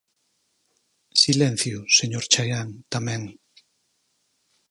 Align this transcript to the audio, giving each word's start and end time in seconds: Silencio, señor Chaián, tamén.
Silencio, 1.23 1.77
señor 1.97 2.23
Chaián, 2.31 2.69
tamén. 2.93 3.21